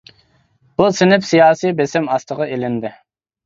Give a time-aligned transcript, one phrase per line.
[0.79, 2.97] بۇ سىنىپ سىياسىي بېسىم ئاستىغا ئېلىندى.